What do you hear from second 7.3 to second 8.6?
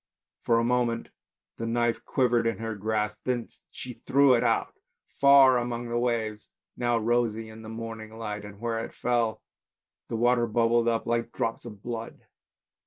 in the morning light and